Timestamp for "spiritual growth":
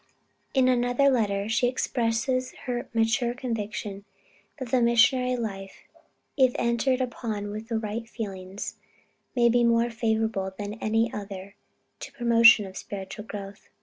12.77-13.69